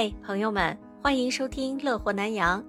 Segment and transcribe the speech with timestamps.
[0.00, 2.64] 嗨，朋友们，欢迎收听乐活南洋。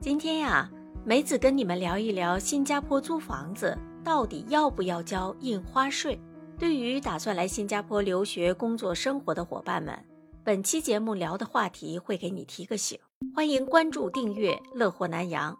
[0.00, 0.70] 今天呀，
[1.04, 6.16] 梅子跟你们聊一聊新加坡租房子到底要不要交印花税。
[6.56, 9.98] 对于打算来新加坡留学、工作、生活的伙伴们，
[10.44, 12.96] 本期节目聊的话题会给你提个醒。
[13.34, 15.58] 欢迎关注订阅乐活南洋。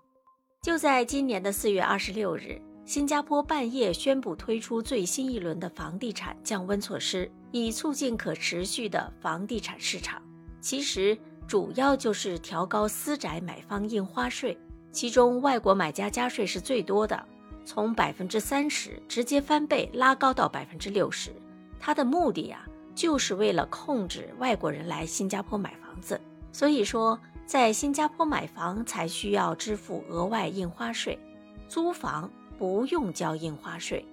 [0.63, 10.23] 就在今年的四月二十六日，新加坡半夜宣布推出最新一轮的房地产降温措施，以促进可持续的房地产市场。
[10.63, 14.57] 其实主要就是调高私宅买方印花税，
[14.93, 17.21] 其中外国买家加税是最多的，
[17.65, 21.35] 从百分之三十直接翻倍拉高到百分之六十。
[21.81, 22.65] 它的目的呀，
[22.95, 26.19] 就是为了控制外国人来新加坡买房子。
[26.53, 31.19] 所以说，在新加坡买房才需要支付额外印花税，
[31.67, 34.07] 租房不用交印花税。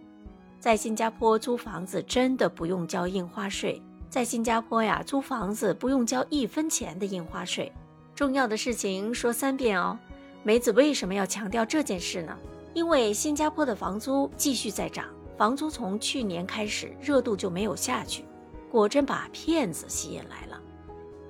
[0.60, 3.80] 在新加坡租房子真的不用交印花税。
[4.10, 7.72] 在新加坡呀，租房子不用交一分钱的印花税。
[8.16, 9.98] 重要的事情说三遍哦。
[10.42, 12.36] 梅子为什么要强调这件事呢？
[12.74, 15.06] 因为新加坡的房租继续在涨，
[15.38, 18.26] 房租从去年开始热度就没有下去，
[18.72, 20.60] 果真把骗子吸引来了。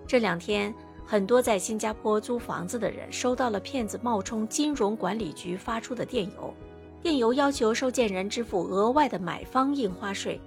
[0.08, 0.74] 这两天，
[1.06, 6.54] 很多在新加坡租房子的人收到了骗子冒充金融管理局发出的电邮，
[7.02, 10.40] 电邮要求收件人支付额外的买方印花税。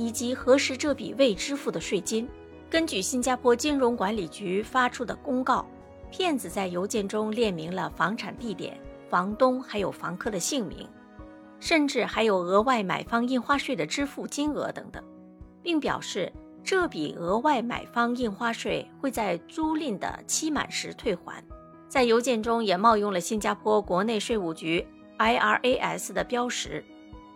[0.00, 2.26] 以及核实这笔未支付的税金。
[2.70, 5.66] 根据新加坡金融管理局发出的公告，
[6.10, 10.88] 骗子在邮件中列明了房产地点、房东还有房客的姓名，
[11.58, 15.04] 甚至还有额外买方印花税的支付金额等等，
[15.62, 16.32] 并表示
[16.64, 21.44] 这笔额外买方印花税会在租赁的期满时退还。
[21.88, 24.86] 在邮件中也冒用了新加坡国内税务局
[25.18, 26.82] IRAS 的标识。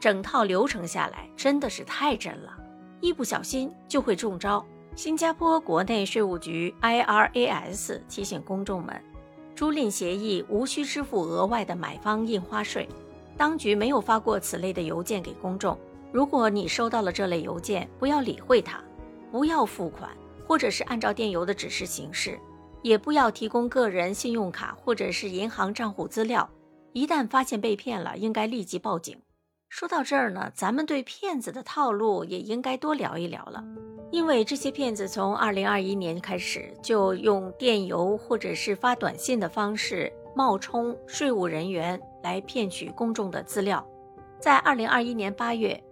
[0.05, 2.55] 整套流程下来真的是太真了，
[3.01, 4.63] 一不小心就会中招。
[4.95, 9.03] 新加坡国内税务局 IRAS 提醒公众们，
[9.57, 12.87] 租赁协议无需支付额外的买方印花税。
[13.39, 15.75] 当局没有发过此类的邮件给公众。
[16.13, 18.85] 如果你收到了这类邮件，不要理会它，
[19.33, 20.11] 不要付款，
[20.47, 22.39] 或者是按照电邮的指示行事，
[22.83, 26.47] 也不要提供个人信用卡或者是银行账户资料。
[26.93, 29.17] 一旦发现被骗了，应该立即报警。
[29.77, 33.61] 说到这儿呢，咱们对骗子的套路也应该多聊一聊了，
[34.13, 43.85] 因为这些骗子从二零二一年开始就用电邮或者是发短信的方式冒充税务人员来骗取公众的资料。
[44.39, 45.83] 在二零二一年八月，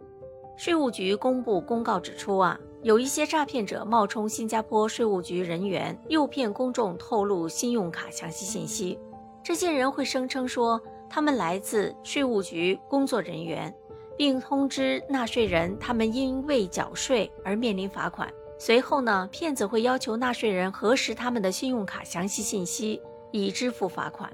[0.56, 8.97] 税务局公布公告指出啊，有一些诈骗者冒充新加坡税务局人员，诱骗公众透露信用卡详细信息。
[9.43, 10.81] 这些人会声称说。
[11.15, 13.73] 他们来自税务局工作人员，
[14.17, 18.33] 并通知纳税人他们因未缴税而面临罚款。
[18.59, 22.99] 随后呢，骗子会要求纳税人核实他们的信用卡详细信息，
[23.31, 24.33] 以支付罚款。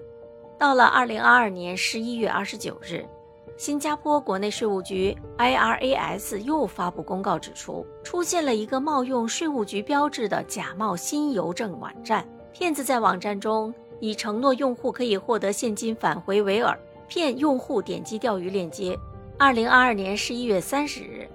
[0.57, 3.05] 到了二零二二年十一月二十九日，
[3.57, 13.75] 新加坡国内税务局 IRAS 又发布公告指出，出现了一个冒用税务局标志的假冒新邮政网站，骗子在网站中。
[14.01, 16.77] 以承诺用户可以获得现金返回为饵，
[17.09, 18.99] 骗用户点击钓鱼链接。
[19.39, 21.29] 二零二二年十一月三十日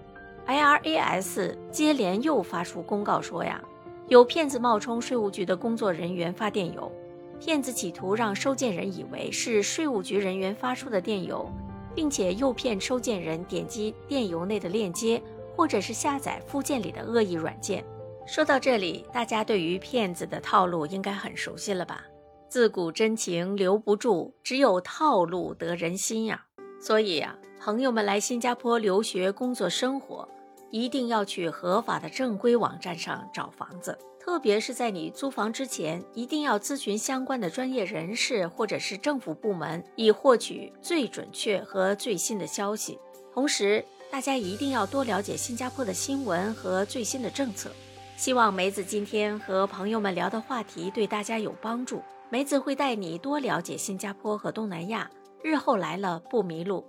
[0.46, 3.62] ，IRAS 接连又发出公告说呀，
[4.08, 6.92] 有骗子冒充税务局的工作人员发电邮，
[7.40, 11.50] 骗子企图让收件人以为是税务局人员发出的电邮，
[11.96, 15.22] 并且诱骗收件人点击电邮内的链接，
[15.56, 17.84] 或者是下载附件里的恶意软件。
[18.26, 22.06] 说到这里，大家对于骗子的套路应该很熟悉了吧？
[22.54, 26.46] 自古真情留不住，只有套路得人心呀。
[26.80, 30.30] 所以呀，朋友们来新加坡留学、工作、生活，
[30.70, 33.98] 一定要去合法的正规网站上找房子。
[34.20, 43.00] 特别是在你租房之前，一定要咨询相关的专业人士或者是政府部门，以获取最准确和最新的消息。
[43.34, 47.72] 同时，大家一定要多了解新加坡的新闻和最新的政策。
[48.16, 52.00] 希望梅子今天和朋友们聊的话题对大家有帮助。
[52.34, 55.08] 梅子会带你多了解新加坡和东南亚，
[55.44, 56.84] 日后来了不迷路。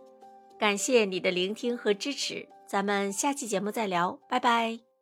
[0.59, 4.94] 感谢你的聆听和支持，咱们下期节目再聊，拜拜。